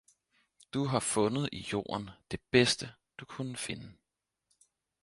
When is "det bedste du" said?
2.31-3.25